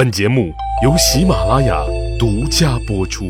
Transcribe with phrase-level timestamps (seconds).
[0.00, 0.50] 本节目
[0.82, 1.84] 由喜马拉雅
[2.18, 3.26] 独家播出。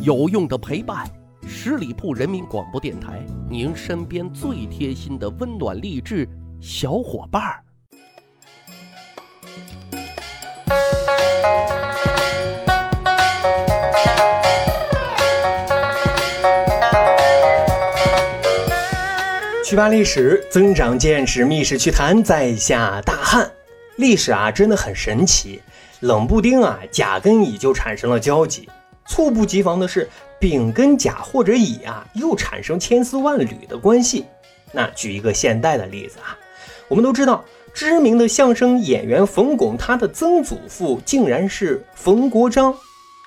[0.00, 1.10] 有用的陪伴，
[1.44, 6.28] 十里铺人民广播电台，您身边最贴心的温暖励志
[6.60, 7.64] 小伙伴儿。
[19.64, 23.50] 趣扒历史，增长见识，密室趣谈，在下大汉。
[23.96, 25.60] 历史啊，真的很神奇。
[26.00, 28.68] 冷不丁啊，甲跟乙就产生了交集。
[29.06, 30.08] 猝不及防的是，
[30.38, 34.24] 丙跟甲或者乙啊，又产生千丝万缕的关系。
[34.72, 36.36] 那举一个现代的例子啊，
[36.88, 42.74] 我们都知道，知名的相声演员冯巩，他的曾祖父竟然是冯国璋。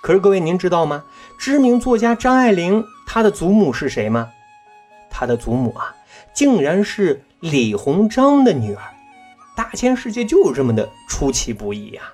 [0.02, 1.04] 可是各位，您知道吗？
[1.40, 4.30] 知名作家张爱玲，她的祖母是谁吗？
[5.10, 5.96] 她的祖母啊，
[6.34, 8.82] 竟然是李鸿章的女儿。
[9.58, 12.14] 大千世界就是这么的出其不意呀！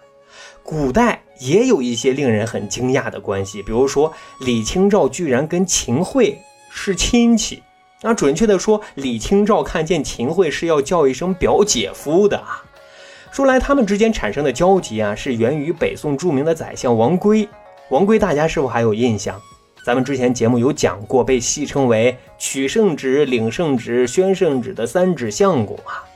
[0.64, 6.40] 古代也有一些令人很惊讶的关系，比如说李清照居然跟秦桧
[6.72, 7.62] 是亲戚。
[8.02, 12.64] 那准确的说，李清照看见秦桧是要叫一声表姐夫的啊。
[13.34, 17.50] 说来他们之间产生的交集啊，是源于北宋著名的宰相王珪。
[17.90, 19.42] 王珪大家是否还有印象？
[19.86, 26.08] 咱们之前节目有讲过，被戏称为取圣旨、领圣旨、宣圣旨的三指相公啊。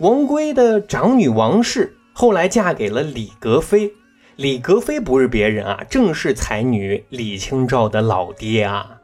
[0.00, 3.92] 王圭的长女王氏后来嫁给了李格非，
[4.36, 8.98] 李格非不是别人啊，正是才女李清照的老爹啊。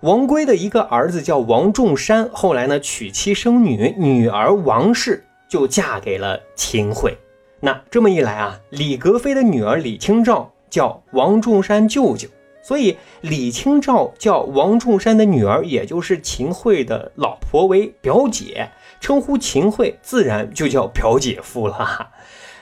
[0.00, 7.16] 王圭的一个儿子叫王仲山，后来呢娶妻生女，女儿王氏就嫁给了秦桧。
[7.60, 12.28] 那这么一来啊，李格非的女儿李清照叫王仲山舅舅，
[12.62, 18.68] 所以李清照叫王仲山的女儿，也就是秦桧的老婆为表姐。
[19.02, 22.10] 称呼秦桧自然就叫表姐夫了，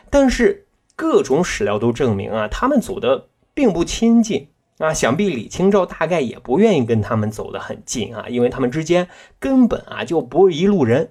[0.09, 0.67] 但是
[0.97, 9.07] 各种史料都证明啊，他们走的并不亲近啊，想必李清照大概也不愿意跟他们走得很近啊，因为他们之间
[9.39, 11.11] 根本啊就不是一路人。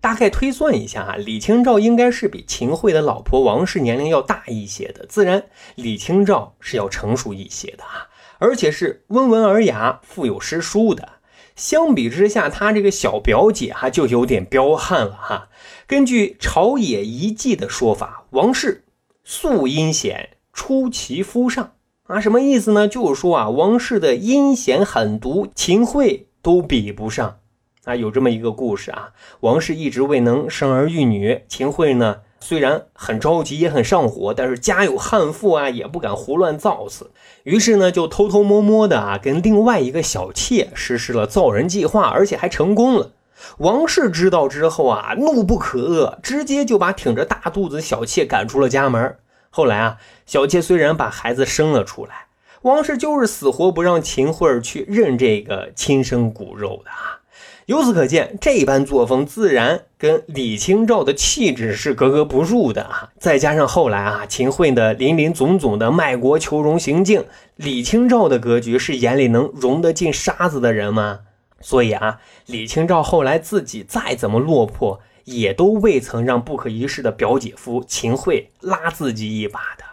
[0.00, 5.44] 大概推算一下啊，李清照应该是比秦桧的老婆王氏年龄要大一些的，自然
[5.76, 11.08] 李清照是要成熟一些的啊，而且是温文尔雅、富有诗书的。
[11.56, 15.48] 相比之下，他这个小表姐哈就有点彪悍了哈。
[15.86, 18.84] 根据《朝野遗迹》的说法，王氏
[19.24, 21.72] 素阴险，出其夫上
[22.04, 22.86] 啊，什么意思呢？
[22.86, 27.38] 就是说啊，王氏的阴险狠毒，秦桧都比不上
[27.84, 27.96] 啊。
[27.96, 32.20] 有这么一个故事啊，王氏一直未能生儿育女，秦桧呢。
[32.40, 37.10] 虽然很着急，也很上火，但是家有悍妇啊，也不敢胡乱造次。
[37.42, 43.12] 于是呢，就偷偷摸摸的啊，跟另外一个小妾实施了造人计划，而且还成功了。
[43.58, 49.16] 王氏知道之后啊，怒不可遏，直接就把挺着大肚子小妾赶出了家门。
[49.50, 52.26] 后来啊，小妾虽然把孩子生了出来，
[52.62, 57.20] 王氏就是死活不让秦桧去认这个亲生骨肉的啊。
[57.66, 63.10] 由此可见，这般作风自然跟李清照的气质是格格不入的啊！
[63.18, 67.24] 再加上后来啊，秦桧的林林总总的卖国求荣行径，
[67.56, 71.22] 李清照的格局是眼里能容得进沙子的人吗？
[71.60, 79.84] 所以啊，李清照后来自己再怎么落魄，也都未曾让不可一世的表姐夫秦桧拉自己一把的。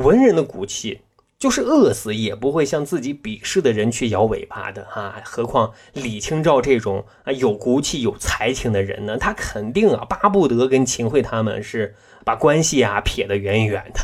[0.00, 1.00] 文人的骨气。
[1.42, 9.18] 就是饿死也不会向自己鄙视的人去摇尾巴的哈，何况李清照这种啊有骨气、有才情的人呢？
[9.18, 14.00] 他肯定啊巴不得跟秦桧他们是把关系啊撇得远远的。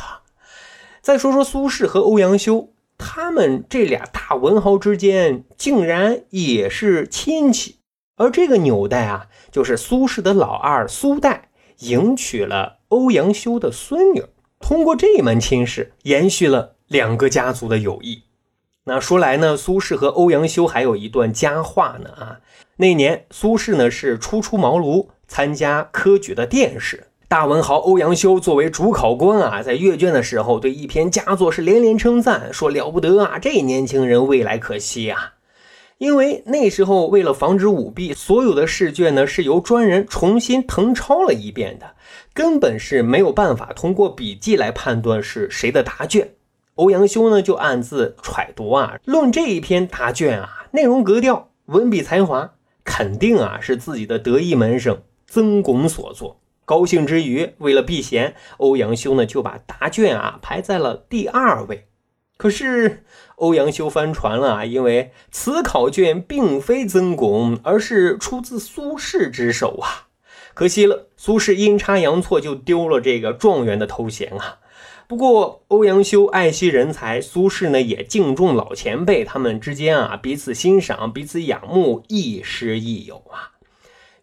[1.00, 7.76] 再说说苏轼和欧阳修，他们这俩大文豪之间竟然也是亲戚，
[8.16, 14.24] 而这个纽带啊，就是苏轼的老二苏代迎娶了欧阳修的孙女，
[14.58, 16.74] 通过这门亲事延续了。
[16.88, 18.22] 两个家族的友谊，
[18.84, 22.40] 那说来呢，苏轼和欧阳修还有一段佳话呢啊。
[22.76, 27.08] 那年苏轼呢是初出茅庐，参加科举的殿试。
[27.28, 35.34] 大文豪欧阳修作为主考官啊，在阅卷的时候对一篇佳作是连连称赞，说了不得啊，这年轻人未来可期啊。
[35.98, 41.96] 因为那时候为了防止舞弊，所有的试卷呢是由专人重新誊抄了一遍的，
[42.32, 46.30] 根本是没有办法通过笔记来判断是谁的答卷。
[46.78, 52.52] 欧阳修呢，就暗自揣度啊，论这一篇答卷啊，内容格调、文笔才华，
[52.84, 56.40] 肯定啊是自己的得意门生曾巩所作。
[56.64, 61.88] 高兴之余，为了避嫌，欧阳修呢就把答卷啊排在了第二位。
[62.36, 63.02] 可是
[63.34, 70.06] 欧阳修翻船了啊，因为此考卷并非曾巩，而是出自苏轼之手啊。
[70.54, 74.58] 可惜了，苏轼阴差阳错就丢了这个状元的头衔啊。
[75.08, 83.56] 不过欧阳修爱惜人才，苏轼呢也敬重老前辈，他们之间啊彼此欣赏，彼此仰慕，亦师亦友啊。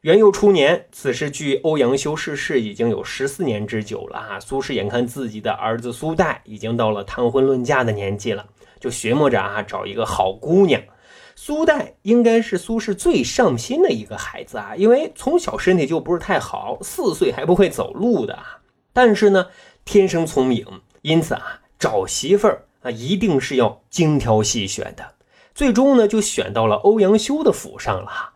[0.01, 4.39] 元佑初年，此时距欧阳修逝世已经有十四年之久了啊。
[4.39, 8.45] 苏轼眼看自己的儿子苏代已经到了谈婚论嫁的年纪了，
[8.79, 10.79] 就寻摸着啊找一个好姑娘。
[11.35, 18.59] 苏代应该是苏轼最上心的一个孩子啊，因为从小身体就不是太好，四岁还不会走路的啊。
[18.95, 19.47] 但是呢，
[19.83, 20.65] 天生聪明，
[21.01, 25.03] 因此啊找媳妇儿啊一定是要精挑细选的。
[25.53, 28.31] 最终呢，就选到了欧阳修的府上了。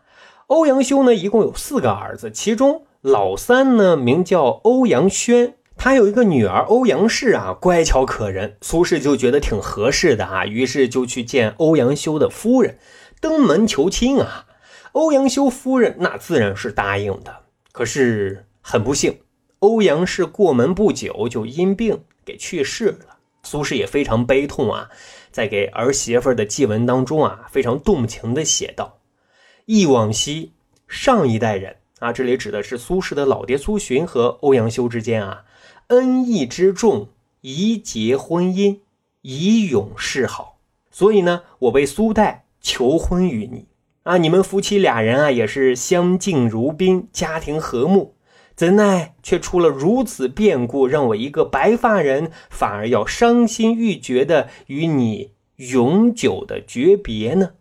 [0.48, 8.58] 欧阳修呢，一共有四个儿子，其中老三呢名叫欧阳轩，他有一个女儿欧阳氏啊，乖巧可人。
[8.60, 12.78] 苏轼就觉得挺合适的啊，于是就去见欧阳修的夫人，
[13.18, 14.44] 登门求亲啊。
[14.92, 19.20] 欧阳修夫人那自然是答应的，可是很不幸，
[19.60, 23.18] 欧阳氏过门不久就因病给去世了。
[23.42, 24.90] 苏轼也非常悲痛啊，
[25.30, 28.98] 在给儿媳妇的祭文当中啊，非常动情地写道。
[29.64, 30.52] 忆往昔，
[30.88, 35.44] 上一代人啊，这里指的是苏轼的老爹苏洵和欧阳修之间啊，
[35.86, 37.08] 恩义之重，
[37.40, 38.80] 宜结婚姻，
[39.22, 40.58] 以永世好。
[40.90, 43.66] 所以呢，我为苏代求婚于你
[44.02, 48.14] 啊，你们夫妻俩人啊，也是相敬如宾，家庭和睦，
[48.60, 57.52] 怎奈却出了如此变故，让我一个白发人反而要伤心欲绝的与你永久的诀别呢？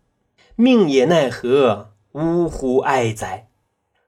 [0.58, 1.92] 命也奈何？
[2.12, 3.48] 呜呼哀哉！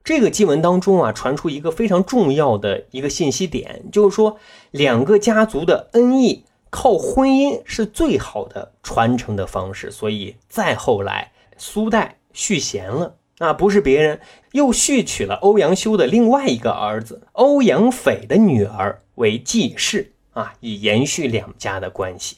[0.03, 4.37] 这个祭文当中啊，传出一个非常重要的一个信息点，就是说
[4.71, 9.89] 两个家族的恩义靠婚姻是最好的传承的方式。
[9.89, 14.19] 所以再后来，苏代续弦了，啊，不是别人，
[14.51, 22.37] 又续娶了欧阳修的另外一个儿子欧阳斐的女儿为继室，啊，以延续两家的关系。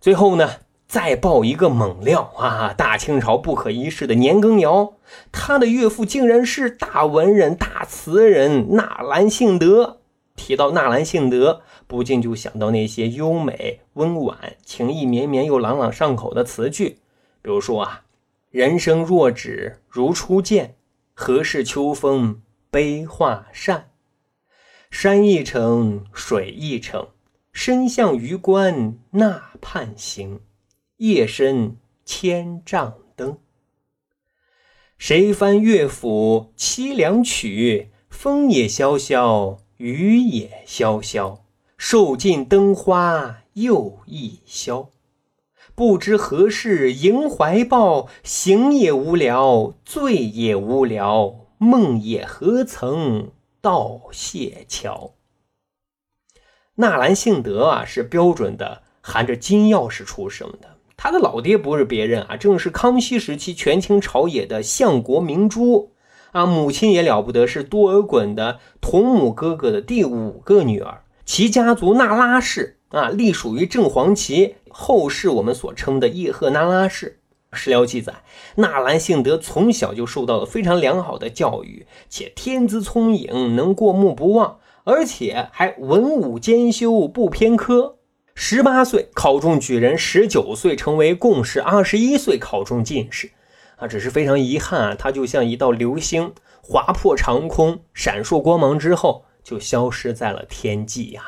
[0.00, 0.50] 最后呢？
[0.88, 2.72] 再爆一个猛料啊！
[2.72, 4.94] 大清朝不可一世的年羹尧，
[5.32, 9.98] 他的岳父竟然是大文人、大词人纳兰性德。
[10.36, 16.98] 提到纳兰性德，不禁就想到那些优美、温婉、情意绵绵又朗朗上口的词句，
[17.42, 18.02] 比如说啊
[18.56, 20.76] ：“人生若只如初见，
[21.12, 23.90] 何事秋风悲画扇？
[24.90, 27.08] 山一程，水一程，
[27.52, 30.40] 身向榆关那畔行。”
[30.96, 31.76] 夜深
[32.06, 33.36] 千帐灯，
[34.96, 37.90] 谁翻乐府凄凉曲？
[38.08, 41.44] 风也萧萧，雨也萧萧，
[41.76, 44.92] 受尽灯花又一宵。
[45.76, 53.30] 不知何事萦怀抱，醒也无聊，醉也无聊，梦也何曾
[53.60, 55.12] 到谢桥？
[56.76, 60.78] 纳兰性德啊，是标准的含着金钥匙出生的。
[60.96, 65.92] 他的老爹不是别人啊，正是康熙时期权倾朝野的相国明珠
[66.32, 66.46] 啊。
[66.46, 71.02] 母亲也了不得，是多尔衮的同母哥哥的第五个女儿。
[71.26, 77.20] 其家族那拉氏啊，隶属于正黄旗，后世我们所称的叶赫那拉氏。
[77.52, 78.22] 史料记载，
[78.56, 87.96] 纳兰性德从小就受到了非常良好的教育，且天资聪颖，能过目不忘，而且还文武兼修，不偏科。
[88.34, 93.30] 十八岁考中举人，十九岁成为贡士，二十一岁考中进士，
[93.76, 101.22] 啊，只是非常遗憾啊，他就像一道流星划破长空，闪烁光芒之后就消失在了天际呀。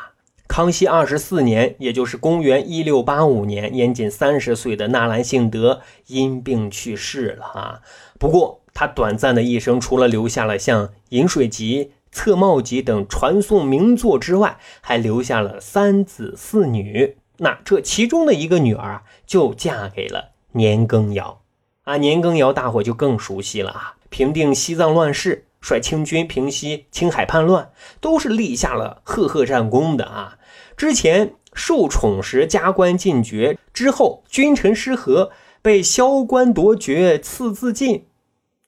[0.59, 7.81] 康熙二十四年，也就是公元一六八五年，年仅三十岁的纳兰性德因病去世了啊。
[8.19, 11.85] 不过他短暂的一生，除了留下了像《饮水集》。
[12.11, 17.17] 《侧帽集》等传颂名作之外，还留下了三子四女。
[17.37, 21.43] 那这其中的一个女儿，就嫁给了年羹尧。
[21.85, 30.38] 啊，年羹尧大伙就更熟悉了啊，平定西藏乱世，率清军平息青海叛乱，都是立下了赫赫战功的啊。
[30.79, 35.31] 之前受宠时加官进爵，之后君臣失和，
[35.61, 38.07] 被削官夺爵，赐自尽。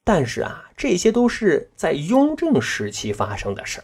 [0.04, 0.66] 但是啊。
[0.80, 3.82] 这些都是在雍正时期发生的事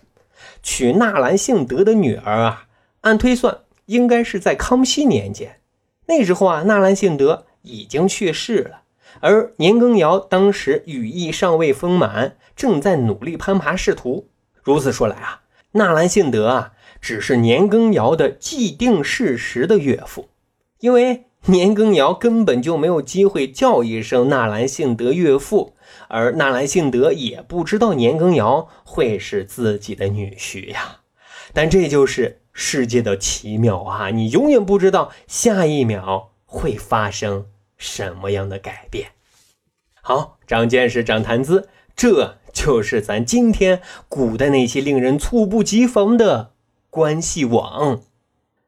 [0.62, 2.68] 娶纳兰性德的女儿啊，
[3.02, 5.60] 按推算应该是在康熙年间。
[6.06, 8.80] 那时候啊，纳兰性德已经去世了，
[9.20, 14.30] 而年羹尧当时羽翼尚未丰满，正在努力攀爬仕途。
[14.62, 15.42] 如此说来啊，
[15.72, 20.28] 纳兰性德啊，只是年羹尧的既定事实的岳父，
[20.80, 25.74] 因为年羹尧根本就没有机会叫一声纳兰性德岳父，
[26.08, 31.00] 而纳兰性德也不知道年羹尧会是自己的女婿呀。
[31.52, 34.10] 但这就是世界的奇妙啊！
[34.10, 39.10] 你永远不知道下一秒会发生什么样的改变。
[40.02, 46.52] 好，长见识，长谈资，这就是咱今天古代那些令人猝不及防的
[46.96, 48.00] 关系网。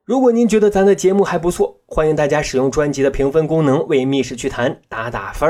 [0.04, 5.48] 如果您觉得咱的节目还不错，欢迎大家使用专辑的评分功能为《密室趣谈》打打分。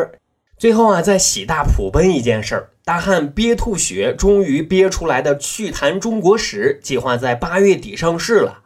[0.56, 8.61] 最后啊，再喜大普奔一件事儿，大汉憋吐血终于憋出来的《趣谈中国史》计划在八月底上市了。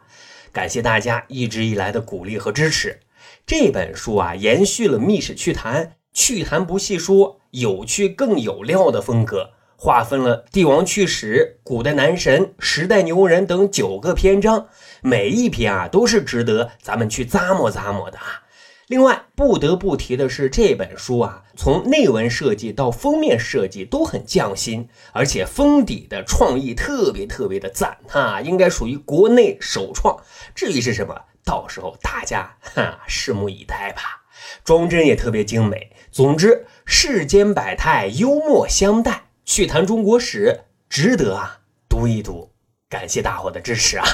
[0.51, 2.99] 感谢大家一直以来的鼓励和支持。
[3.47, 9.49] 这本书啊，延续了《密室趣谈》趣谈不细说，有趣更有料的风格。
[9.83, 14.69] 划分了帝王趣史、古代男神、时代牛人等九个篇章，
[15.01, 18.43] 每一篇啊都是值得咱们去咂摸咂摸的啊。
[18.87, 30.17] 另外不得不提的是，这本书啊从内文设计到封面设计都很匠心，而且封底的创意特别特别的赞哈，应该属于国内首创。
[30.55, 31.13] 至于是什么，
[31.43, 34.23] 到时候大家哈拭目以待吧。
[34.63, 35.91] 装帧也特别精美。
[36.09, 39.23] 总之，世间百态，幽默相待。
[39.45, 41.59] 趣谈中国史，值得啊
[41.89, 42.49] 读一读。
[42.89, 44.05] 感谢大伙的支持啊！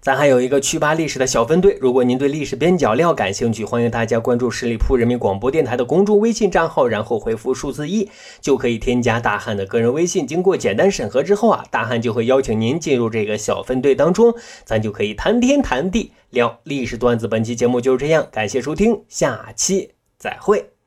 [0.00, 8.10] 咱还有一个趣吧历史的小分队，如果您对历史边角料感兴趣，欢迎大家关注十里铺人民广播电台的公众微信账号，然后回复数字一，
[8.40, 10.26] 就可以添加大汉的个人微信。
[10.26, 14.34] 经过简单审核之后啊，大汉就会邀请您进入这个小分队当中，
[14.64, 17.26] 咱就可以谈天谈地聊历史段子。
[17.26, 20.77] 本期节目就是这样，感谢收听，下期再会。